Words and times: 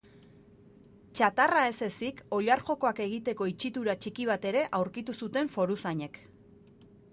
Txatarra 1.17 1.59
ez 1.71 1.75
ezik, 1.87 2.23
oilar-jokoak 2.37 3.03
egiteko 3.07 3.49
itxitura 3.53 3.97
txiki 4.05 4.27
bat 4.33 4.49
ere 4.55 4.67
aurkitu 4.81 5.19
zuten 5.23 5.55
foruzainek. 5.59 6.21